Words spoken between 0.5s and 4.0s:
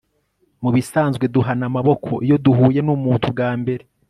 mubisanzwe, duhana amaboko iyo duhuye numuntu bwa mbere